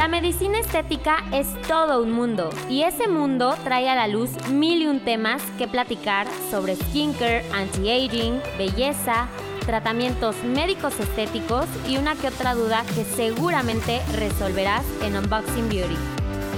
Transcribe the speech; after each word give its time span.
La 0.00 0.08
medicina 0.08 0.58
estética 0.58 1.18
es 1.30 1.46
todo 1.68 2.02
un 2.02 2.12
mundo 2.12 2.48
y 2.70 2.84
ese 2.84 3.06
mundo 3.06 3.54
trae 3.64 3.86
a 3.86 3.94
la 3.94 4.08
luz 4.08 4.30
mil 4.48 4.80
y 4.80 4.86
un 4.86 5.00
temas 5.00 5.42
que 5.58 5.68
platicar 5.68 6.26
sobre 6.50 6.74
skincare, 6.74 7.44
anti-aging, 7.52 8.40
belleza, 8.56 9.28
tratamientos 9.66 10.42
médicos 10.42 10.98
estéticos 10.98 11.66
y 11.86 11.98
una 11.98 12.14
que 12.14 12.28
otra 12.28 12.54
duda 12.54 12.82
que 12.94 13.04
seguramente 13.04 14.00
resolverás 14.14 14.86
en 15.02 15.16
Unboxing 15.16 15.68
Beauty. 15.68 15.96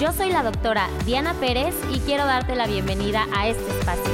Yo 0.00 0.12
soy 0.12 0.30
la 0.30 0.44
doctora 0.44 0.88
Diana 1.04 1.34
Pérez 1.34 1.74
y 1.92 1.98
quiero 1.98 2.24
darte 2.26 2.54
la 2.54 2.68
bienvenida 2.68 3.26
a 3.34 3.48
este 3.48 3.68
espacio. 3.72 4.12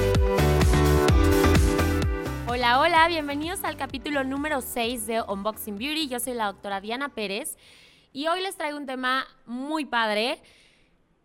Hola, 2.46 2.80
hola, 2.80 3.06
bienvenidos 3.08 3.62
al 3.62 3.76
capítulo 3.76 4.24
número 4.24 4.62
6 4.62 5.06
de 5.06 5.20
Unboxing 5.20 5.76
Beauty. 5.76 6.08
Yo 6.08 6.18
soy 6.18 6.32
la 6.32 6.46
doctora 6.46 6.80
Diana 6.80 7.10
Pérez 7.10 7.58
y 8.12 8.26
hoy 8.26 8.40
les 8.42 8.56
traigo 8.56 8.78
un 8.78 8.86
tema 8.86 9.26
muy 9.46 9.84
padre. 9.84 10.40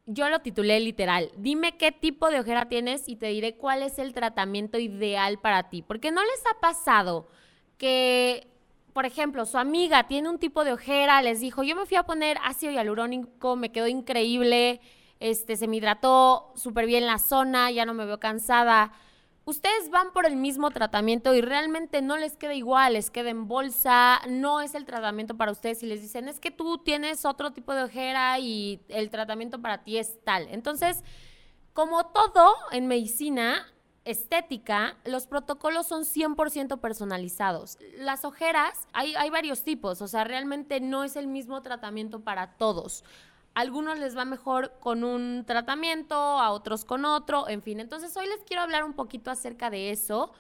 Yo 0.05 0.30
lo 0.30 0.40
titulé 0.40 0.80
literal. 0.80 1.32
Dime 1.38 1.78
qué 1.78 1.92
tipo 1.92 2.30
de 2.30 2.40
ojera 2.40 2.68
tienes 2.68 3.08
y 3.08 3.16
te 3.16 3.28
diré 3.28 3.56
cuál 3.56 3.84
es 3.84 4.00
el 4.00 4.14
tratamiento 4.14 4.78
ideal 4.78 5.40
para 5.40 5.70
ti. 5.70 5.82
Porque 5.82 6.12
no 6.12 6.22
les 6.22 6.44
ha 6.52 6.59
pasado 6.59 7.28
que, 7.78 8.48
por 8.92 9.06
ejemplo, 9.06 9.46
su 9.46 9.58
amiga 9.58 10.08
tiene 10.08 10.30
un 10.30 10.40
tipo 10.40 10.64
de 10.64 10.73
ojera, 10.73 11.22
les 11.22 11.40
dijo, 11.40 11.64
yo 11.64 11.76
me 11.76 11.86
fui 11.86 11.98
a 11.98 12.04
poner 12.04 12.38
ácido 12.44 12.73
hialurónico, 12.73 13.56
me 13.56 13.72
quedó 13.72 13.88
increíble, 13.88 14.81
este, 15.20 15.56
se 15.56 15.68
me 15.68 15.78
hidrató 15.78 16.52
súper 16.56 16.86
bien 16.86 17.06
la 17.06 17.18
zona, 17.18 17.72
ya 17.72 17.86
no 17.86 17.94
me 17.94 18.06
veo 18.06 18.20
cansada 18.20 18.92
ustedes 19.46 19.90
van 19.90 20.12
por 20.14 20.26
el 20.26 20.36
mismo 20.36 20.72
tratamiento 20.72 21.34
y 21.34 21.42
realmente 21.42 22.02
no 22.02 22.18
les 22.18 22.38
queda 22.38 22.54
igual, 22.54 22.94
les 22.94 23.10
queda 23.10 23.30
en 23.30 23.48
bolsa, 23.48 24.22
no 24.28 24.62
es 24.62 24.76
el 24.76 24.86
tratamiento 24.86 25.36
para 25.36 25.52
ustedes 25.52 25.84
y 25.84 25.86
les 25.86 26.02
dicen, 26.02 26.28
es 26.28 26.40
que 26.40 26.52
tú 26.52 26.78
tienes 26.78 27.26
otro 27.26 27.52
tipo 27.52 27.74
de 27.74 27.84
ojera 27.84 28.40
y 28.40 28.82
el 28.88 29.10
tratamiento 29.10 29.62
para 29.62 29.84
ti 29.84 29.98
es 29.98 30.24
tal. 30.24 30.48
Entonces, 30.50 31.04
como 31.73 32.06
todo 32.08 32.54
en 32.72 32.88
medicina 32.88 33.66
estética, 34.06 34.98
los 35.06 35.28
protocolos 35.28 35.88
son 35.88 36.04
100% 36.04 36.80
personalizados. 36.80 37.78
Las 37.98 38.26
ojeras, 38.26 38.88
hay, 38.92 39.16
hay 39.16 39.30
varios 39.30 39.64
tipos, 39.64 40.02
o 40.02 40.08
sea, 40.08 40.23
realmente 40.23 40.82
no 40.82 41.04
es 41.04 41.16
el 41.16 41.28
mismo 41.28 41.62
tratamiento 41.62 42.22
para 42.22 42.58
todos 42.58 43.04
algunos 43.56 44.00
les 44.00 44.18
va 44.18 44.26
mejor 44.26 44.73
con 44.80 45.04
un 45.04 45.44
tratamiento, 45.46 46.16
a 46.16 46.52
otros 46.52 46.86
con 46.86 47.06
otro, 47.06 47.48
en 47.48 47.62
fin. 47.62 47.80
Entonces 47.80 48.16
hoy 48.18 48.28
les 48.28 48.44
quiero 48.44 48.62
hablar 48.62 48.84
un 48.84 48.94
poquito 48.94 49.32
acerca 49.32 49.70
de 49.70 49.92
eso. 49.92 50.32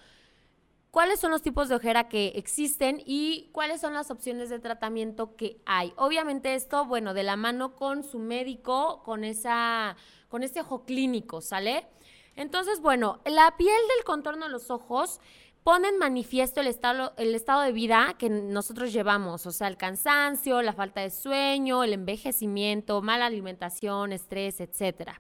¿Cuáles 0.91 1.19
son 1.19 1.31
los 1.31 1.41
tipos 1.41 1.69
de 1.69 1.75
ojera 1.75 2.07
que 2.07 2.33
existen 2.35 3.01
y 3.03 3.49
cuáles 3.51 3.81
son 3.81 3.95
las 3.95 4.11
opciones 4.11 4.49
de 4.49 4.59
tratamiento 4.59 5.35
que 5.35 5.59
hay? 5.65 5.91
Obviamente 5.97 6.53
esto, 6.53 6.85
bueno, 6.85 7.15
de 7.15 7.23
la 7.23 7.35
mano 7.35 7.75
con 7.75 8.03
su 8.03 8.19
médico, 8.19 9.01
con 9.03 9.23
esa 9.23 9.95
con 10.29 10.43
ese 10.43 10.61
ojo 10.61 10.83
clínico, 10.83 11.41
¿sale? 11.41 11.87
Entonces, 12.35 12.79
bueno, 12.79 13.21
la 13.25 13.55
piel 13.57 13.69
del 13.95 14.03
contorno 14.03 14.45
de 14.45 14.51
los 14.51 14.71
ojos 14.71 15.19
pone 15.63 15.87
en 15.87 15.97
manifiesto 15.97 16.61
el 16.61 16.67
estado, 16.67 17.13
el 17.17 17.33
estado 17.35 17.61
de 17.61 17.71
vida 17.71 18.15
que 18.17 18.29
nosotros 18.29 18.91
llevamos, 18.91 19.45
o 19.45 19.51
sea, 19.51 19.67
el 19.67 19.77
cansancio, 19.77 20.61
la 20.61 20.73
falta 20.73 21.01
de 21.01 21.09
sueño, 21.09 21.83
el 21.83 21.93
envejecimiento, 21.93 23.01
mala 23.01 23.25
alimentación, 23.25 24.11
estrés, 24.11 24.59
etc. 24.59 25.11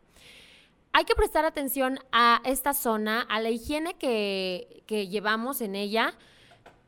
Hay 0.91 1.05
que 1.05 1.15
prestar 1.15 1.45
atención 1.45 1.99
a 2.11 2.41
esta 2.43 2.73
zona, 2.73 3.21
a 3.21 3.39
la 3.39 3.49
higiene 3.49 3.95
que, 3.95 4.83
que 4.85 5.07
llevamos 5.07 5.61
en 5.61 5.75
ella, 5.75 6.13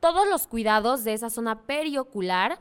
todos 0.02 0.28
los 0.28 0.48
cuidados 0.48 1.04
de 1.04 1.14
esa 1.14 1.30
zona 1.30 1.62
periocular 1.62 2.60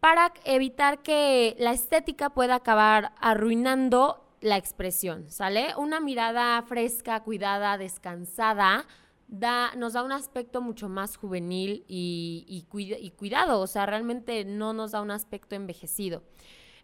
para 0.00 0.32
evitar 0.44 1.02
que 1.02 1.54
la 1.58 1.72
estética 1.72 2.30
pueda 2.30 2.56
acabar 2.56 3.12
arruinando 3.20 4.24
la 4.40 4.56
expresión, 4.56 5.30
¿sale? 5.30 5.74
Una 5.76 6.00
mirada 6.00 6.60
fresca, 6.62 7.20
cuidada, 7.20 7.78
descansada, 7.78 8.86
nos 9.28 9.92
da 9.94 10.02
un 10.02 10.12
aspecto 10.12 10.60
mucho 10.60 10.88
más 10.88 11.16
juvenil 11.16 11.84
y, 11.88 12.44
y, 12.48 13.10
cuidado, 13.10 13.60
o 13.60 13.66
sea, 13.66 13.86
realmente 13.86 14.44
no 14.44 14.72
nos 14.72 14.92
da 14.92 15.00
un 15.00 15.10
aspecto 15.10 15.54
envejecido. 15.54 16.22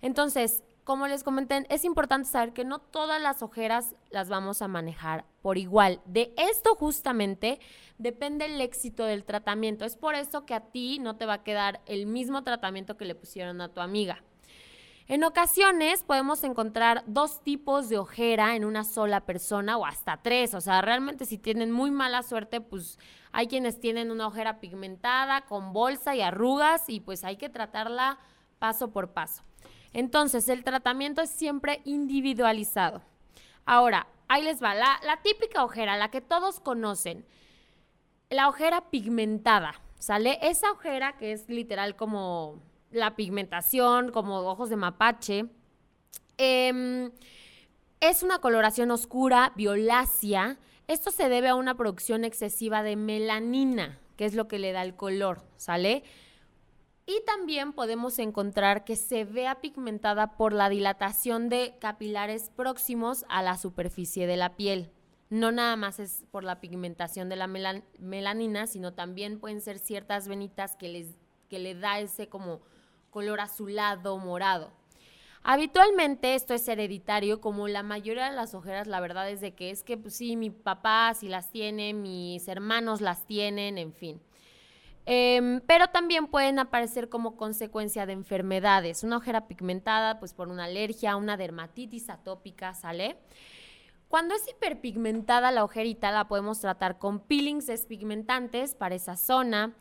Entonces, 0.01 0.65
como 0.85 1.07
les 1.07 1.23
comenté, 1.23 1.67
es 1.69 1.85
importante 1.85 2.29
saber 2.29 2.53
que 2.53 2.65
no 2.65 2.81
todas 2.81 3.21
las 3.21 3.43
ojeras 3.43 3.95
las 4.11 4.29
vamos 4.29 4.63
a 4.63 4.69
manejar 4.69 5.25
por 5.43 5.59
igual. 5.59 6.01
De 6.05 6.35
esto 6.37 6.75
justamente 6.75 7.61
depende 7.99 8.47
el 8.47 8.61
éxito 8.61 9.05
del 9.05 9.25
tratamiento. 9.25 9.85
Es 9.85 9.97
por 9.97 10.15
eso 10.15 10.47
que 10.47 10.55
a 10.55 10.61
ti 10.61 10.99
no 10.99 11.17
te 11.17 11.27
va 11.27 11.35
a 11.35 11.43
quedar 11.45 11.81
el 11.87 12.07
mismo 12.07 12.43
tratamiento 12.43 12.97
que 12.97 13.05
le 13.05 13.15
pusieron 13.15 13.61
a 13.61 13.69
tu 13.69 13.81
amiga. 13.81 14.25
En 15.11 15.25
ocasiones 15.25 16.05
podemos 16.05 16.45
encontrar 16.45 17.03
dos 17.05 17.43
tipos 17.43 17.89
de 17.89 17.99
ojera 17.99 18.55
en 18.55 18.65
una 18.65 18.85
sola 18.85 19.27
persona 19.27 19.77
o 19.77 19.85
hasta 19.85 20.19
tres. 20.19 20.55
O 20.55 20.61
sea, 20.61 20.83
realmente 20.83 21.27
si 21.27 21.37
tienen 21.37 21.73
muy 21.73 21.91
mala 21.91 22.23
suerte, 22.23 22.61
pues 22.61 22.97
hay 23.33 23.49
quienes 23.49 23.81
tienen 23.81 24.13
una 24.13 24.29
ojera 24.29 24.61
pigmentada 24.61 25.41
con 25.47 25.73
bolsa 25.73 26.15
y 26.15 26.21
arrugas 26.21 26.89
y 26.89 27.01
pues 27.01 27.25
hay 27.25 27.39
que 27.39 27.49
tratarla 27.49 28.21
paso 28.61 28.93
por 28.93 29.11
paso. 29.11 29.43
Entonces, 29.93 30.49
el 30.49 30.63
tratamiento 30.63 31.23
es 31.23 31.31
siempre 31.31 31.81
individualizado. 31.85 33.03
Ahora, 33.65 34.07
ahí 34.29 34.45
les 34.45 34.63
va, 34.63 34.77
la, 34.77 35.01
la 35.05 35.23
típica 35.23 35.65
ojera, 35.65 35.97
la 35.97 36.13
que 36.13 36.21
todos 36.21 36.61
conocen, 36.61 37.27
la 38.29 38.49
ojera 38.49 38.91
pigmentada, 38.91 39.75
¿sale? 39.99 40.39
Esa 40.41 40.71
ojera 40.71 41.17
que 41.17 41.33
es 41.33 41.49
literal 41.49 41.97
como 41.97 42.63
la 42.91 43.17
pigmentación, 43.17 44.11
como 44.11 44.39
ojos 44.41 44.71
de 44.71 44.77
mapache. 44.77 45.47
Em, 46.39 47.11
es 48.01 48.23
una 48.23 48.39
coloración 48.39 48.91
oscura, 48.91 49.53
violácea. 49.57 50.59
Esto 50.89 51.11
se 51.11 51.29
debe 51.29 51.49
a 51.49 51.55
una 51.55 51.77
producción 51.77 52.25
excesiva 52.25 52.83
de 52.83 52.97
melanina, 52.97 53.99
que 54.17 54.25
es 54.25 54.35
lo 54.35 54.49
que 54.49 54.59
le 54.59 54.73
da 54.73 54.83
el 54.83 54.97
color, 54.97 55.43
¿sale? 55.57 56.03
Y 57.07 57.23
también 57.27 57.73
podemos 57.73 58.19
encontrar 58.19 58.85
que 58.85 58.97
se 58.97 59.25
vea 59.25 59.61
pigmentada 59.61 60.37
por 60.37 60.53
la 60.53 60.69
dilatación 60.69 61.49
de 61.49 61.75
capilares 61.81 62.51
próximos 62.55 63.25
a 63.29 63.43
la 63.43 63.59
superficie 63.59 64.27
de 64.27 64.37
la 64.37 64.57
piel. 64.57 64.93
No 65.29 65.53
nada 65.53 65.77
más 65.77 66.01
es 66.01 66.25
por 66.31 66.45
la 66.45 66.61
pigmentación 66.61 67.29
de 67.29 67.37
la 67.37 67.47
melanina, 67.47 68.67
sino 68.67 68.93
también 68.95 69.41
pueden 69.41 69.61
ser 69.61 69.79
ciertas 69.79 70.27
venitas 70.27 70.77
que, 70.77 70.89
les, 70.89 71.09
que 71.49 71.59
le 71.59 71.75
da 71.75 72.01
ese 72.01 72.29
como 72.29 72.61
color 73.11 73.41
azulado, 73.41 74.17
morado. 74.19 74.73
Habitualmente 75.43 76.35
esto 76.35 76.53
es 76.53 76.69
hereditario, 76.69 77.41
como 77.41 77.67
la 77.67 77.83
mayoría 77.83 78.29
de 78.29 78.37
las 78.37 78.55
ojeras, 78.55 78.87
la 78.87 79.01
verdad 79.01 79.31
es 79.31 79.41
de 79.41 79.55
que 79.55 79.71
es 79.71 79.83
que 79.83 79.97
pues, 79.97 80.15
sí, 80.15 80.37
mi 80.37 80.51
papá 80.51 81.13
sí 81.15 81.29
las 81.29 81.51
tiene, 81.51 81.95
mis 81.95 82.47
hermanos 82.47 83.01
las 83.01 83.27
tienen, 83.27 83.79
en 83.79 83.95
fin. 83.95 84.21
Em, 85.07 85.61
pero 85.67 85.89
también 85.89 86.27
pueden 86.27 86.59
aparecer 86.59 87.09
como 87.09 87.37
consecuencia 87.37 88.05
de 88.05 88.13
enfermedades. 88.13 89.03
Una 89.03 89.17
ojera 89.17 89.49
pigmentada, 89.49 90.19
pues 90.19 90.35
por 90.35 90.49
una 90.49 90.65
alergia, 90.65 91.17
una 91.17 91.39
dermatitis 91.39 92.11
atópica, 92.11 92.75
¿sale? 92.75 93.17
Cuando 94.09 94.35
es 94.35 94.47
hiperpigmentada 94.47 95.53
la 95.53 95.65
ojerita, 95.65 96.11
la 96.13 96.29
podemos 96.29 96.61
tratar 96.61 96.99
con 96.99 97.21
peelings 97.21 97.67
despigmentantes 97.67 98.75
para 98.75 98.95
esa 98.95 99.17
zona. 99.17 99.75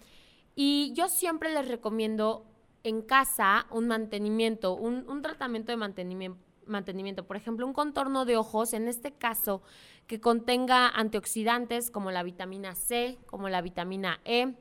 Y 0.56 0.94
yo 0.96 1.10
siempre 1.10 1.52
les 1.54 1.68
recomiendo 1.68 2.46
en 2.84 3.02
casa 3.02 3.66
un 3.72 3.88
mantenimiento, 3.88 4.76
un, 4.76 5.22
tratamiento 5.22 5.72
de 5.72 5.78
mantenimiento, 5.78 6.40
mantenimiento, 6.66 7.26
por 7.26 7.36
ejemplo, 7.36 7.66
un 7.66 7.74
contorno 7.74 8.26
de 8.26 8.38
ojos, 8.38 8.74
en 8.74 8.88
este 8.88 9.12
caso, 9.12 9.62
que 10.08 10.20
contenga 10.22 10.88
antioxidantes 10.88 11.92
como 11.92 12.12
la 12.12 12.24
vitamina 12.24 12.76
C, 12.76 13.18
como 13.26 13.50
la 13.50 13.62
vitamina 13.62 14.20
E, 14.24 14.54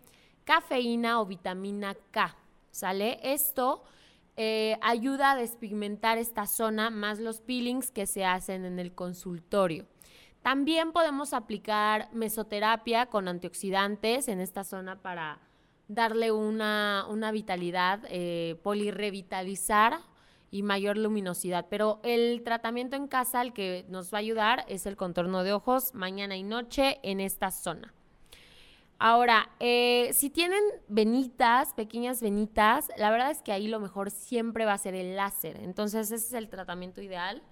cafeína 0.45 1.21
o 1.21 1.27
vitamina 1.27 1.95
K, 2.11 2.37
¿sale? 2.71 3.21
Esto 3.23 3.85
eh, 4.37 4.79
ayuda 4.83 5.33
a 5.33 5.37
despigmentar 5.37 6.17
esta 6.17 6.47
zona 6.47 6.91
más 6.91 7.19
los 7.19 7.41
peelings 7.41 7.91
que 7.91 8.07
se 8.07 8.25
hacen 8.25 8.65
en 8.65 8.79
el 8.79 8.95
consultorio. 8.95 9.87
También 10.43 10.93
podemos 10.93 11.35
aplicar 11.35 12.09
mesoterapia 12.13 13.07
con 13.07 13.29
antioxidantes 13.29 14.29
en 14.29 14.41
esta 14.41 14.65
zona 14.65 15.03
para 15.03 15.41
darle 15.89 16.31
una, 16.31 17.31
vitalidad, 17.33 18.01
eh, 18.09 18.61
polirrevitalizar 18.63 20.01
y 20.51 20.63
mayor 20.63 20.97
luminosidad. 20.97 21.67
Pero 21.69 22.01
el 22.03 22.43
tratamiento 22.45 22.97
en 22.97 23.09
casa, 23.09 23.43
el 23.43 23.53
que 23.53 23.85
nos 23.89 24.13
va 24.13 24.19
a 24.19 24.21
ayudar, 24.21 24.65
es 24.69 24.87
el 24.87 24.97
contorno 24.97 25.43
de 25.43 25.53
ojos 25.53 25.95
mañana 25.95 26.37
y 26.37 26.43
noche 26.43 27.01
en 27.03 27.21
esta 27.21 27.51
zona. 27.51 27.95
Ahora, 29.01 29.51
eh, 29.61 30.11
si 30.13 30.29
tienen 30.29 30.63
venitas, 30.89 31.73
pequeñas 31.75 32.21
venitas, 32.21 32.91
la 32.97 33.11
verdad 33.11 33.31
es 33.31 33.43
que 33.43 33.53
ahí 33.53 33.69
lo 33.69 33.79
mejor 33.79 34.11
siempre 34.11 34.65
va 34.65 34.73
a 34.73 34.79
ser 34.79 34.95
el 34.95 35.15
láser. 35.15 35.57
Entonces, 35.63 36.11
ese 36.11 36.27
es 36.27 36.33
el 36.33 36.49
tratamiento 36.49 37.01
ideal. 37.01 37.43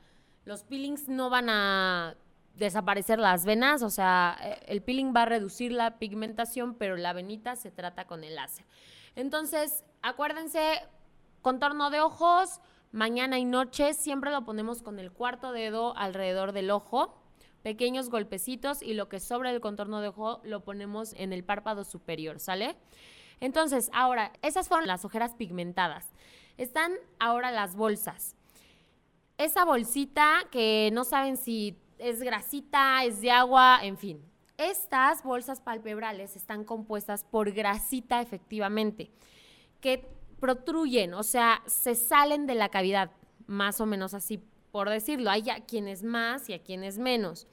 Los 0.45 0.65
peelings 0.65 1.09
no 1.09 1.31
van 1.31 1.49
a 1.49 2.17
desaparecer 2.57 3.19
las 3.19 3.45
venas, 3.45 3.83
o 3.83 3.91
sea, 3.91 4.37
eh, 4.43 4.61
el 4.67 4.83
peeling 4.83 5.13
va 5.15 5.23
a 5.23 5.27
reducir 5.27 5.73
la 5.73 5.99
pigmentación, 5.99 6.75
pero 6.75 6.97
la 6.97 7.13
venita 7.13 7.57
se 7.57 7.71
trata 7.71 8.07
con 8.07 8.25
el 8.25 8.35
láser. 8.35 8.65
Entonces, 9.15 9.85
acuérdense, 10.03 10.83
contorno 11.43 11.91
de 11.91 12.01
ojos, 12.01 12.61
mañana 12.93 13.39
y 13.39 13.45
noche. 13.45 13.95
Siempre 13.95 14.31
lo 14.31 14.45
ponemos 14.45 14.83
con 14.83 14.99
el 14.99 15.13
cuarto 15.13 15.53
dedo 15.53 15.97
alrededor 15.97 16.53
del 16.53 16.71
ojo, 16.71 17.23
pequeños 17.63 18.11
golpecitos 18.11 18.83
y 18.83 18.95
lo 18.95 19.09
que 19.09 19.21
sobra 19.21 19.53
del 19.53 19.61
contorno 19.61 20.01
de 20.01 20.09
ojo 20.09 20.41
lo 20.45 20.65
ponemos 20.65 21.13
en 21.15 21.33
el 21.33 21.45
párpado 21.45 21.85
superior, 21.85 22.41
¿sale? 22.41 22.77
Entonces, 23.41 23.91
ahora, 23.93 24.33
esas 24.43 24.69
fueron 24.69 24.87
las 24.87 25.05
ojeras 25.05 25.35
pigmentadas. 25.35 26.07
Están 26.57 26.93
ahora 27.19 27.51
las 27.51 27.77
bolsas. 27.77 28.35
Esa 29.37 29.65
bolsita 29.65 30.45
que 30.51 30.91
no 30.95 31.05
saben 31.05 31.37
si 31.37 31.77
es 31.99 32.21
grasita, 32.21 33.05
es 33.05 33.21
de 33.21 33.31
agua, 33.31 33.81
en 33.83 33.99
fin. 33.99 34.23
Estas 34.59 35.23
bolsas 35.23 35.61
palpebrales 35.61 36.37
están 36.37 36.65
compuestas 36.65 37.25
por 37.25 37.53
grasita 37.53 38.21
efectivamente, 38.23 39.11
que 39.81 40.09
protruyen, 40.41 41.15
o 41.15 41.23
sea, 41.23 41.63
se 41.67 41.95
salen 41.95 42.47
de 42.47 42.55
la 42.55 42.69
cavidad, 42.69 43.11
más 43.47 43.81
o 43.81 43.87
menos 43.87 44.15
así 44.15 44.43
por 44.71 44.91
decirlo. 44.91 45.31
Hay 45.31 45.49
a 45.49 45.65
quienes 45.65 46.03
más 46.03 46.51
y 46.51 46.53
a 46.53 46.63
quienes 46.63 46.99
menos. 46.99 47.47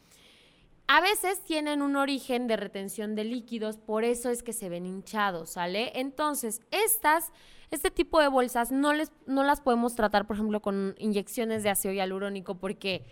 A 0.88 1.00
veces 1.00 1.42
tienen 1.46 1.82
un 1.82 1.96
origen 1.96 2.48
de 2.48 2.58
retención 2.58 3.16
de 3.16 3.24
líquidos, 3.24 3.78
por 3.78 4.04
eso 4.04 4.30
es 4.30 4.44
que 4.44 4.52
se 4.52 4.68
ven 4.68 4.86
hinchados, 4.86 5.52
¿sale? 5.52 5.94
Entonces, 5.96 6.62
estas, 6.72 7.32
este 7.72 7.90
tipo 7.90 8.20
de 8.20 8.28
bolsas 8.28 8.72
no, 8.72 8.94
les, 8.94 9.14
no 9.26 9.44
las 9.44 9.62
podemos 9.62 9.96
tratar, 9.96 10.28
por 10.28 10.36
ejemplo, 10.36 10.62
con 10.62 10.96
inyecciones 10.98 11.64
de 11.64 11.70
ácido 11.70 11.94
hialurónico, 11.94 12.56
porque 12.56 13.06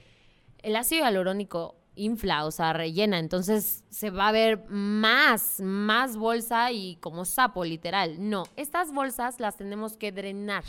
el 0.63 0.75
ácido 0.75 1.03
hialurónico 1.03 1.75
infla, 1.95 2.45
o 2.45 2.51
sea, 2.51 2.73
rellena, 2.73 3.19
entonces 3.19 3.83
se 3.89 4.09
va 4.09 4.29
a 4.29 4.31
ver 4.31 4.65
más, 4.69 5.59
más 5.61 6.15
bolsa 6.17 6.71
y 6.71 6.95
como 6.97 7.25
sapo, 7.25 7.65
literal. 7.65 8.29
No, 8.29 8.43
estas 8.55 8.93
bolsas 8.93 9.39
las 9.39 9.57
tenemos 9.57 9.97
que 9.97 10.11
drenar. 10.11 10.63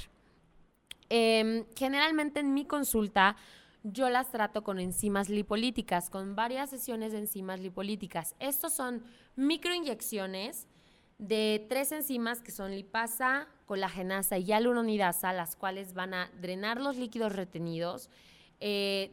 Em, 1.08 1.64
generalmente 1.76 2.40
en 2.40 2.54
mi 2.54 2.64
consulta 2.64 3.36
yo 3.84 4.08
las 4.10 4.30
trato 4.30 4.62
con 4.62 4.78
enzimas 4.78 5.28
lipolíticas, 5.28 6.08
con 6.08 6.36
varias 6.36 6.70
sesiones 6.70 7.12
de 7.12 7.18
enzimas 7.18 7.60
lipolíticas. 7.60 8.34
Estos 8.38 8.72
son 8.72 9.02
microinyecciones 9.36 10.68
de 11.18 11.66
tres 11.68 11.92
enzimas 11.92 12.40
que 12.40 12.50
son 12.50 12.72
lipasa, 12.72 13.48
colagenasa 13.66 14.38
y 14.38 14.44
hialuronidasa, 14.44 15.32
las 15.32 15.56
cuales 15.56 15.94
van 15.94 16.14
a 16.14 16.30
drenar 16.40 16.80
los 16.80 16.96
líquidos 16.96 17.34
retenidos, 17.34 18.08
eh, 18.60 19.10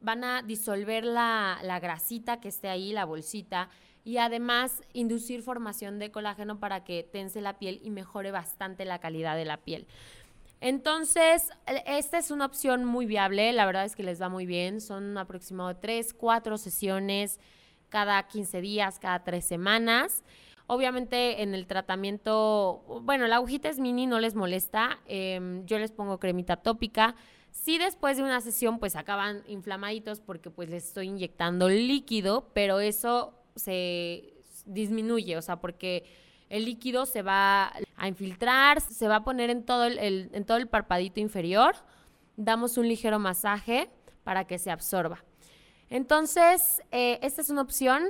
van 0.00 0.24
a 0.24 0.42
disolver 0.42 1.04
la, 1.04 1.58
la 1.62 1.80
grasita 1.80 2.40
que 2.40 2.48
esté 2.48 2.68
ahí, 2.68 2.92
la 2.92 3.04
bolsita, 3.04 3.68
y 4.04 4.18
además 4.18 4.82
inducir 4.94 5.42
formación 5.42 5.98
de 5.98 6.10
colágeno 6.10 6.58
para 6.60 6.82
que 6.82 7.02
tense 7.02 7.40
la 7.40 7.58
piel 7.58 7.80
y 7.82 7.90
mejore 7.90 8.30
bastante 8.30 8.84
la 8.84 9.00
calidad 9.00 9.36
de 9.36 9.44
la 9.44 9.58
piel. 9.58 9.86
Entonces, 10.60 11.50
e, 11.66 11.82
esta 11.98 12.18
es 12.18 12.30
una 12.30 12.46
opción 12.46 12.84
muy 12.84 13.06
viable, 13.06 13.52
la 13.52 13.66
verdad 13.66 13.84
es 13.84 13.94
que 13.94 14.02
les 14.02 14.20
va 14.20 14.28
muy 14.28 14.46
bien, 14.46 14.80
son 14.80 15.16
aproximadamente 15.18 15.82
3, 15.82 16.14
4 16.14 16.58
sesiones 16.58 17.38
cada 17.88 18.22
15 18.26 18.60
días, 18.60 18.98
cada 18.98 19.24
3 19.24 19.44
semanas. 19.44 20.24
Obviamente 20.66 21.42
en 21.42 21.54
el 21.54 21.66
tratamiento, 21.66 22.82
bueno, 23.02 23.26
la 23.26 23.36
agujita 23.36 23.68
es 23.68 23.78
mini, 23.78 24.06
no 24.06 24.20
les 24.20 24.34
molesta, 24.34 24.98
em, 25.06 25.64
yo 25.64 25.78
les 25.78 25.92
pongo 25.92 26.18
cremita 26.18 26.56
tópica. 26.56 27.14
Si 27.62 27.76
después 27.76 28.16
de 28.16 28.22
una 28.22 28.40
sesión 28.40 28.78
pues 28.78 28.94
acaban 28.94 29.42
inflamaditos 29.48 30.20
porque 30.20 30.48
pues 30.48 30.70
les 30.70 30.86
estoy 30.86 31.08
inyectando 31.08 31.68
líquido, 31.68 32.48
pero 32.54 32.78
eso 32.78 33.34
se 33.56 34.32
disminuye, 34.64 35.36
o 35.36 35.42
sea, 35.42 35.56
porque 35.60 36.04
el 36.48 36.64
líquido 36.64 37.04
se 37.04 37.22
va 37.22 37.72
a 37.96 38.08
infiltrar, 38.08 38.80
se 38.80 39.08
va 39.08 39.16
a 39.16 39.24
poner 39.24 39.50
en 39.50 39.64
todo 39.64 39.84
el, 39.84 39.98
en 40.32 40.44
todo 40.44 40.56
el 40.56 40.68
parpadito 40.68 41.20
inferior. 41.20 41.74
Damos 42.36 42.78
un 42.78 42.88
ligero 42.88 43.18
masaje 43.18 43.90
para 44.22 44.46
que 44.46 44.58
se 44.58 44.70
absorba. 44.70 45.24
Entonces, 45.90 46.80
eh, 46.92 47.18
esta 47.22 47.42
es 47.42 47.50
una 47.50 47.62
opción. 47.62 48.04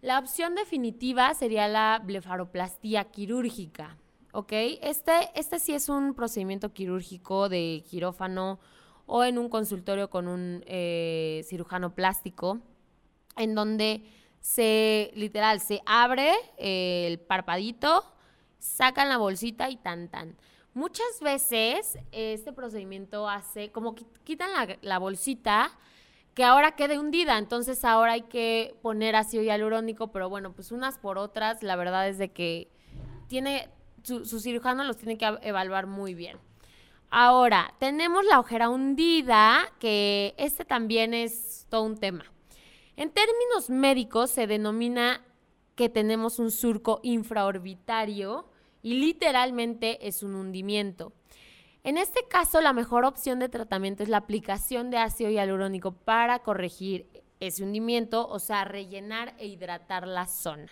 La 0.00 0.18
opción 0.18 0.54
definitiva 0.54 1.34
sería 1.34 1.68
la 1.68 2.00
blefaroplastía 2.02 3.04
quirúrgica. 3.04 3.98
¿Ok? 4.32 4.52
Este, 4.52 5.12
este 5.34 5.58
sí 5.58 5.74
es 5.74 5.88
un 5.88 6.14
procedimiento 6.14 6.72
quirúrgico 6.72 7.48
de 7.48 7.84
quirófano 7.88 8.58
o 9.08 9.24
en 9.24 9.38
un 9.38 9.48
consultorio 9.48 10.10
con 10.10 10.28
un 10.28 10.62
eh, 10.66 11.42
cirujano 11.48 11.94
plástico, 11.94 12.60
en 13.36 13.54
donde 13.54 14.04
se, 14.40 15.10
literal, 15.14 15.60
se 15.60 15.80
abre 15.86 16.32
el 16.58 17.18
parpadito, 17.18 18.04
sacan 18.58 19.08
la 19.08 19.16
bolsita 19.16 19.70
y 19.70 19.76
tan 19.76 20.08
tan. 20.08 20.36
Muchas 20.74 21.20
veces 21.22 21.98
este 22.12 22.52
procedimiento 22.52 23.28
hace 23.28 23.72
como 23.72 23.94
quitan 24.24 24.50
la, 24.82 24.98
bolsita 24.98 25.70
que 26.34 26.44
ahora 26.44 26.76
quede 26.76 26.98
hundida, 26.98 27.38
entonces 27.38 27.84
ahora 27.84 28.12
hay 28.12 28.22
que 28.22 28.76
poner 28.82 29.16
ácido 29.16 29.42
hialurónico, 29.42 30.12
pero 30.12 30.28
bueno, 30.28 30.52
pues 30.52 30.70
unas 30.70 30.98
por 30.98 31.18
otras, 31.18 31.62
la 31.62 31.76
verdad 31.76 32.08
es 32.08 32.18
de 32.18 32.30
que 32.30 32.70
tiene, 33.26 33.70
su, 34.02 34.26
su 34.26 34.38
cirujano 34.38 34.84
los 34.84 34.98
tiene 34.98 35.16
que 35.16 35.38
evaluar 35.42 35.86
muy 35.86 36.14
bien. 36.14 36.38
Ahora, 37.10 37.74
tenemos 37.78 38.24
la 38.24 38.38
ojera 38.38 38.68
hundida, 38.68 39.72
que 39.78 40.34
este 40.36 40.64
también 40.64 41.14
es 41.14 41.66
todo 41.70 41.82
un 41.82 41.96
tema. 41.96 42.24
En 42.96 43.10
términos 43.10 43.70
médicos 43.70 44.30
se 44.30 44.46
denomina 44.46 45.24
que 45.74 45.88
tenemos 45.88 46.38
un 46.38 46.50
surco 46.50 47.00
infraorbitario 47.02 48.50
y 48.82 48.94
literalmente 48.94 50.06
es 50.06 50.22
un 50.22 50.34
hundimiento. 50.34 51.12
En 51.84 51.96
este 51.96 52.26
caso, 52.28 52.60
la 52.60 52.72
mejor 52.72 53.04
opción 53.04 53.38
de 53.38 53.48
tratamiento 53.48 54.02
es 54.02 54.08
la 54.08 54.18
aplicación 54.18 54.90
de 54.90 54.98
ácido 54.98 55.30
hialurónico 55.30 55.92
para 55.92 56.40
corregir 56.40 57.08
ese 57.40 57.62
hundimiento, 57.62 58.26
o 58.26 58.38
sea, 58.40 58.64
rellenar 58.64 59.34
e 59.38 59.46
hidratar 59.46 60.06
la 60.06 60.26
zona. 60.26 60.68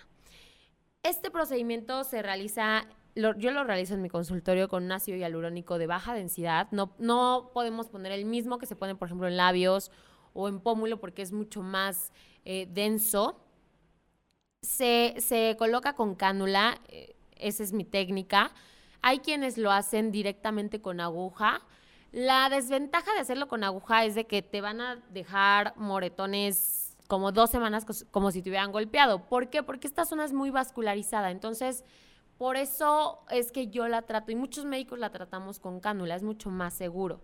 Este 1.02 1.30
procedimiento 1.30 2.02
se 2.02 2.20
realiza, 2.20 2.86
yo 3.16 3.50
lo 3.50 3.64
realizo 3.64 3.94
en 3.94 4.02
mi 4.02 4.10
consultorio 4.10 4.68
con 4.68 4.84
un 4.84 4.92
ácido 4.92 5.16
hialurónico 5.16 5.78
de 5.78 5.86
baja 5.86 6.14
densidad. 6.14 6.68
No, 6.70 6.94
no 6.98 7.50
podemos 7.54 7.88
poner 7.88 8.12
el 8.12 8.26
mismo 8.26 8.58
que 8.58 8.66
se 8.66 8.76
pone, 8.76 8.94
por 8.94 9.08
ejemplo, 9.08 9.26
en 9.26 9.36
labios 9.36 9.90
o 10.34 10.48
en 10.48 10.60
pómulo 10.60 11.00
porque 11.00 11.22
es 11.22 11.32
mucho 11.32 11.62
más 11.62 12.12
eh, 12.44 12.68
denso. 12.70 13.40
Se, 14.62 15.56
coloca 15.58 15.94
con 15.94 16.14
cánula, 16.14 16.78
eh, 16.88 17.16
esa 17.36 17.62
es 17.62 17.72
mi 17.72 17.84
técnica. 17.84 18.52
Hay 19.00 19.20
quienes 19.20 19.56
lo 19.56 19.72
hacen 19.72 20.12
directamente 20.12 20.82
con 20.82 21.00
aguja. 21.00 21.62
La 22.12 22.48
desventaja 22.50 23.12
de 23.14 23.20
hacerlo 23.20 23.48
con 23.48 23.64
aguja 23.64 24.04
es 24.04 24.14
de 24.14 24.26
que 24.26 24.42
te 24.42 24.60
van 24.60 24.80
a 24.80 24.96
dejar 25.10 25.74
moretones 25.76 26.96
como 27.06 27.30
dos 27.32 27.50
semanas 27.50 27.86
como 28.10 28.30
si 28.30 28.42
te 28.42 28.50
hubieran 28.50 28.72
golpeado. 28.72 29.26
¿Por 29.26 29.48
qué? 29.48 29.62
Porque 29.62 29.86
esta 29.86 30.04
zona 30.04 30.24
es 30.24 30.32
muy 30.32 30.50
vascularizada. 30.50 31.30
Entonces, 31.30 31.84
por 32.38 32.56
eso 32.56 33.20
es 33.30 33.50
que 33.50 33.68
yo 33.68 33.88
la 33.88 34.02
trato 34.02 34.30
y 34.32 34.34
muchos 34.34 34.64
médicos 34.64 34.98
la 34.98 35.10
tratamos 35.10 35.58
con 35.58 35.80
cánula, 35.80 36.14
es 36.14 36.22
mucho 36.22 36.50
más 36.50 36.74
seguro. 36.74 37.22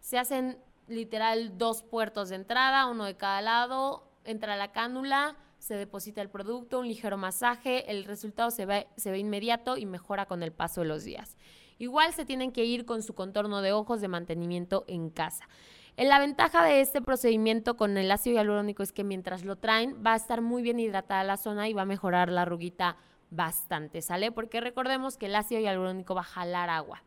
Se 0.00 0.18
hacen 0.18 0.58
literal 0.86 1.58
dos 1.58 1.82
puertos 1.82 2.30
de 2.30 2.36
entrada, 2.36 2.86
uno 2.86 3.04
de 3.04 3.16
cada 3.16 3.42
lado, 3.42 4.08
entra 4.24 4.56
la 4.56 4.72
cánula, 4.72 5.36
se 5.58 5.76
deposita 5.76 6.20
el 6.20 6.30
producto, 6.30 6.80
un 6.80 6.88
ligero 6.88 7.16
masaje, 7.16 7.90
el 7.90 8.04
resultado 8.04 8.50
se 8.50 8.66
ve, 8.66 8.86
se 8.96 9.10
ve 9.10 9.18
inmediato 9.18 9.76
y 9.76 9.86
mejora 9.86 10.26
con 10.26 10.42
el 10.42 10.52
paso 10.52 10.82
de 10.82 10.88
los 10.88 11.04
días. 11.04 11.36
Igual 11.78 12.12
se 12.12 12.24
tienen 12.24 12.52
que 12.52 12.64
ir 12.64 12.84
con 12.84 13.02
su 13.02 13.14
contorno 13.14 13.60
de 13.60 13.72
ojos 13.72 14.00
de 14.00 14.08
mantenimiento 14.08 14.84
en 14.86 15.10
casa. 15.10 15.48
La 15.96 16.18
ventaja 16.18 16.64
de 16.64 16.80
este 16.80 17.00
procedimiento 17.00 17.76
con 17.76 17.96
el 17.96 18.10
ácido 18.10 18.36
hialurónico 18.36 18.82
es 18.82 18.92
que 18.92 19.04
mientras 19.04 19.44
lo 19.44 19.56
traen 19.56 20.02
va 20.04 20.14
a 20.14 20.16
estar 20.16 20.40
muy 20.40 20.62
bien 20.62 20.80
hidratada 20.80 21.22
la 21.22 21.36
zona 21.36 21.68
y 21.68 21.72
va 21.72 21.82
a 21.82 21.86
mejorar 21.86 22.30
la 22.30 22.42
arruguita 22.42 22.96
bastante, 23.34 24.02
¿sale? 24.02 24.32
Porque 24.32 24.60
recordemos 24.60 25.16
que 25.16 25.26
el 25.26 25.36
ácido 25.36 25.60
hialurónico 25.60 26.14
va 26.14 26.22
a 26.22 26.24
jalar 26.24 26.70
agua. 26.70 27.02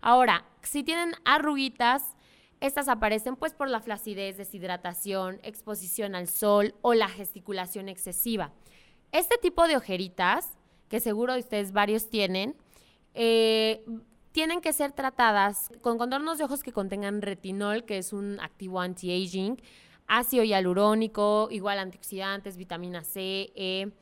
Ahora, 0.00 0.44
si 0.62 0.82
tienen 0.82 1.14
arruguitas, 1.24 2.16
estas 2.60 2.88
aparecen 2.88 3.36
pues 3.36 3.52
por 3.52 3.68
la 3.68 3.80
flacidez, 3.80 4.36
deshidratación, 4.36 5.40
exposición 5.42 6.14
al 6.14 6.28
sol 6.28 6.74
o 6.82 6.94
la 6.94 7.08
gesticulación 7.08 7.88
excesiva. 7.88 8.52
Este 9.12 9.36
tipo 9.38 9.66
de 9.68 9.76
ojeritas, 9.76 10.56
que 10.88 11.00
seguro 11.00 11.36
ustedes 11.36 11.72
varios 11.72 12.08
tienen, 12.08 12.56
eh, 13.14 13.84
tienen 14.32 14.60
que 14.60 14.72
ser 14.72 14.92
tratadas 14.92 15.70
con 15.80 15.96
contornos 15.96 16.38
de 16.38 16.44
ojos 16.44 16.62
que 16.62 16.72
contengan 16.72 17.22
retinol, 17.22 17.84
que 17.84 17.98
es 17.98 18.12
un 18.12 18.38
activo 18.40 18.80
anti-aging, 18.80 19.60
ácido 20.06 20.44
hialurónico, 20.44 21.48
igual 21.50 21.78
antioxidantes, 21.78 22.56
vitamina 22.56 23.02
C, 23.02 23.52
E, 23.54 23.92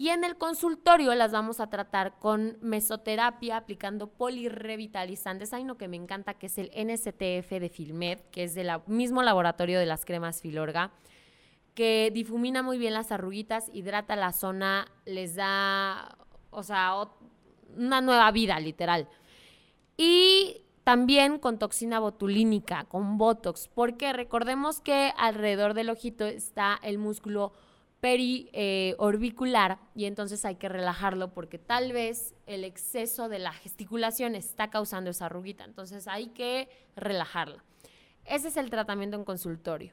y 0.00 0.10
en 0.10 0.22
el 0.22 0.38
consultorio 0.38 1.12
las 1.16 1.32
vamos 1.32 1.58
a 1.58 1.68
tratar 1.68 2.20
con 2.20 2.56
mesoterapia 2.60 3.56
aplicando 3.56 4.06
polirrevitalizantes. 4.06 5.52
Hay 5.52 5.64
uno 5.64 5.76
que 5.76 5.88
me 5.88 5.96
encanta 5.96 6.34
que 6.34 6.46
es 6.46 6.56
el 6.56 6.70
NSTF 6.70 7.50
de 7.50 7.68
Filmed, 7.68 8.20
que 8.30 8.44
es 8.44 8.54
del 8.54 8.70
mismo 8.86 9.24
laboratorio 9.24 9.80
de 9.80 9.86
las 9.86 10.04
cremas 10.04 10.40
Filorga, 10.40 10.92
que 11.74 12.12
difumina 12.14 12.62
muy 12.62 12.78
bien 12.78 12.94
las 12.94 13.10
arruguitas, 13.10 13.70
hidrata 13.72 14.14
la 14.14 14.32
zona, 14.32 14.86
les 15.04 15.34
da, 15.34 16.16
o 16.50 16.62
sea, 16.62 16.94
una 17.76 18.00
nueva 18.00 18.30
vida, 18.30 18.60
literal. 18.60 19.08
Y 19.96 20.62
también 20.84 21.40
con 21.40 21.58
toxina 21.58 21.98
botulínica, 21.98 22.84
con 22.84 23.18
Botox, 23.18 23.66
porque 23.66 24.12
recordemos 24.12 24.80
que 24.80 25.12
alrededor 25.18 25.74
del 25.74 25.90
ojito 25.90 26.24
está 26.24 26.78
el 26.84 26.98
músculo 26.98 27.52
periorbicular 28.00 29.78
y 29.94 30.04
entonces 30.04 30.44
hay 30.44 30.56
que 30.56 30.68
relajarlo 30.68 31.32
porque 31.32 31.58
tal 31.58 31.92
vez 31.92 32.34
el 32.46 32.64
exceso 32.64 33.28
de 33.28 33.38
la 33.38 33.52
gesticulación 33.52 34.34
está 34.34 34.70
causando 34.70 35.10
esa 35.10 35.26
arruguita, 35.26 35.64
entonces 35.64 36.06
hay 36.06 36.28
que 36.28 36.68
relajarla. 36.96 37.64
Ese 38.24 38.48
es 38.48 38.56
el 38.56 38.70
tratamiento 38.70 39.16
en 39.16 39.24
consultorio. 39.24 39.92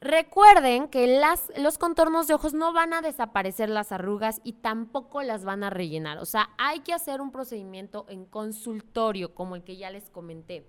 Recuerden 0.00 0.88
que 0.88 1.18
las, 1.18 1.50
los 1.56 1.76
contornos 1.76 2.28
de 2.28 2.34
ojos 2.34 2.54
no 2.54 2.72
van 2.72 2.94
a 2.94 3.02
desaparecer 3.02 3.68
las 3.68 3.90
arrugas 3.90 4.40
y 4.44 4.52
tampoco 4.52 5.22
las 5.22 5.44
van 5.44 5.64
a 5.64 5.70
rellenar. 5.70 6.18
O 6.18 6.24
sea, 6.24 6.50
hay 6.56 6.80
que 6.80 6.94
hacer 6.94 7.20
un 7.20 7.32
procedimiento 7.32 8.06
en 8.08 8.24
consultorio, 8.24 9.34
como 9.34 9.56
el 9.56 9.64
que 9.64 9.76
ya 9.76 9.90
les 9.90 10.08
comenté. 10.08 10.64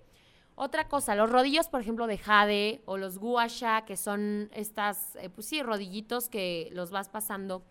Otra 0.62 0.88
cosa, 0.88 1.14
los 1.14 1.30
rodillos, 1.30 1.68
por 1.68 1.80
ejemplo, 1.80 2.06
de 2.06 2.18
jade 2.18 2.82
o 2.84 2.98
los 2.98 3.16
guasha, 3.16 3.86
que 3.86 3.96
son 3.96 4.50
estas, 4.52 5.16
eh, 5.16 5.30
pues 5.30 5.46
sí, 5.46 5.62
rodillitos 5.62 6.28
que 6.28 6.68
los 6.72 6.90
vas 6.90 7.08
pasando, 7.08 7.64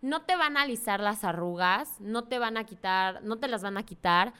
no 0.00 0.22
te 0.22 0.36
van 0.36 0.56
a 0.56 0.62
alisar 0.62 1.00
las 1.00 1.24
arrugas, 1.24 2.00
no 2.00 2.22
te 2.28 2.38
van 2.38 2.56
a 2.56 2.62
quitar, 2.62 3.20
no 3.24 3.40
te 3.40 3.48
las 3.48 3.64
van 3.64 3.76
a 3.76 3.82
quitar. 3.82 4.32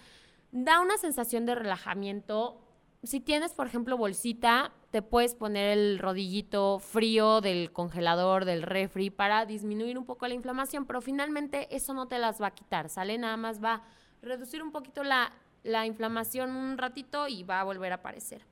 Da 0.52 0.78
una 0.78 0.98
sensación 0.98 1.46
de 1.46 1.56
relajamiento 1.56 2.60
si 3.02 3.18
tienes, 3.18 3.54
por 3.54 3.66
ejemplo, 3.66 3.96
bolsita, 3.96 4.70
te 4.92 5.02
puedes 5.02 5.34
poner 5.34 5.76
el 5.76 5.98
rodillito 5.98 6.78
frío 6.78 7.40
del 7.40 7.72
congelador, 7.72 8.44
del 8.44 8.62
refri, 8.62 9.10
para 9.10 9.46
disminuir 9.46 9.98
un 9.98 10.06
poco 10.06 10.28
la 10.28 10.34
inflamación, 10.34 10.86
pero 10.86 11.00
finalmente 11.00 11.74
eso 11.74 11.92
no 11.92 12.06
te 12.06 12.20
las 12.20 12.40
va 12.40 12.46
a 12.46 12.54
quitar, 12.54 12.88
¿sale? 12.88 13.18
Nada 13.18 13.36
más 13.36 13.60
va 13.60 13.74
a 13.74 13.82
reducir 14.22 14.62
un 14.62 14.70
poquito 14.70 15.02
la, 15.66 15.86
inflamación 15.86 16.50
un 16.50 16.78
ratito 16.78 17.28
y 17.28 17.42
va 17.42 17.60
a 17.60 17.64
volver 17.64 17.92
a 17.92 17.96
aparecer. 17.96 18.42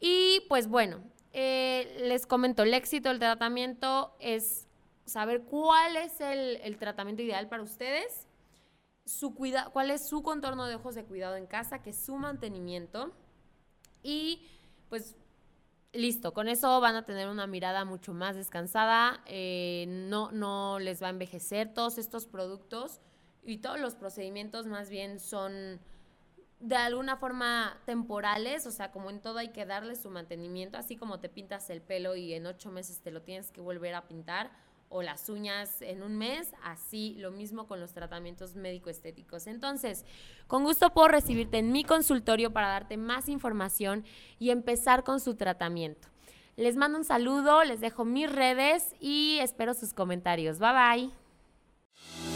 Y 0.00 0.42
pues 0.48 0.68
bueno, 0.68 1.00
eh, 1.32 1.96
les 2.00 2.26
comento, 2.26 2.62
el 2.62 2.74
éxito 2.74 3.08
del 3.08 3.18
tratamiento 3.18 4.14
es 4.20 4.66
saber 5.06 5.42
cuál 5.42 5.96
es 5.96 6.20
el, 6.20 6.76
tratamiento 6.78 7.22
ideal 7.22 7.48
para 7.48 7.62
ustedes, 7.62 8.26
su 9.04 9.34
cuida 9.34 9.70
cuál 9.72 9.90
es 9.90 10.08
su 10.08 10.22
contorno 10.22 10.66
de 10.66 10.74
ojos 10.74 10.94
de 10.94 11.04
cuidado 11.04 11.36
en 11.36 11.46
casa, 11.46 11.82
que 11.82 11.90
es 11.90 11.96
su 11.96 12.16
mantenimiento 12.16 13.12
y 14.02 14.42
pues 14.88 15.14
listo, 15.92 16.34
con 16.34 16.48
eso 16.48 16.80
van 16.80 16.96
a 16.96 17.06
tener 17.06 17.28
una 17.28 17.46
mirada 17.46 17.84
mucho 17.84 18.12
más 18.12 18.36
descansada, 18.36 19.22
eh, 19.26 19.86
no, 19.88 20.30
no 20.32 20.78
les 20.78 21.02
va 21.02 21.06
a 21.06 21.10
envejecer 21.10 21.72
todos 21.72 21.98
estos 21.98 22.26
productos 22.26 23.00
y 23.44 23.58
todos 23.58 23.78
los 23.78 23.94
procedimientos 23.94 24.66
más 24.66 24.90
bien 24.90 25.20
son 25.20 25.80
de 26.60 26.76
alguna 26.76 27.16
forma 27.16 27.78
temporales, 27.84 28.66
o 28.66 28.70
sea, 28.70 28.90
como 28.90 29.10
en 29.10 29.20
todo 29.20 29.38
hay 29.38 29.48
que 29.48 29.66
darle 29.66 29.94
su 29.96 30.10
mantenimiento, 30.10 30.78
así 30.78 30.96
como 30.96 31.20
te 31.20 31.28
pintas 31.28 31.68
el 31.70 31.82
pelo 31.82 32.16
y 32.16 32.32
en 32.34 32.46
ocho 32.46 32.70
meses 32.70 33.00
te 33.00 33.10
lo 33.10 33.22
tienes 33.22 33.50
que 33.50 33.60
volver 33.60 33.94
a 33.94 34.08
pintar 34.08 34.50
o 34.88 35.02
las 35.02 35.28
uñas 35.28 35.82
en 35.82 36.02
un 36.02 36.16
mes, 36.16 36.52
así 36.62 37.16
lo 37.18 37.30
mismo 37.30 37.66
con 37.66 37.80
los 37.80 37.92
tratamientos 37.92 38.54
médico-estéticos. 38.54 39.46
Entonces, 39.46 40.04
con 40.46 40.64
gusto 40.64 40.92
puedo 40.94 41.08
recibirte 41.08 41.58
en 41.58 41.72
mi 41.72 41.84
consultorio 41.84 42.52
para 42.52 42.68
darte 42.68 42.96
más 42.96 43.28
información 43.28 44.04
y 44.38 44.50
empezar 44.50 45.02
con 45.02 45.20
su 45.20 45.34
tratamiento. 45.34 46.08
Les 46.56 46.76
mando 46.76 46.98
un 46.98 47.04
saludo, 47.04 47.64
les 47.64 47.80
dejo 47.80 48.04
mis 48.04 48.32
redes 48.32 48.94
y 49.00 49.38
espero 49.40 49.74
sus 49.74 49.92
comentarios. 49.92 50.58
Bye 50.58 50.72
bye. 50.72 52.35